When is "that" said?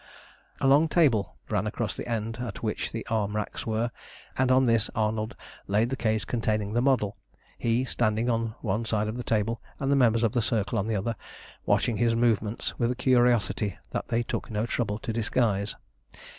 13.91-14.07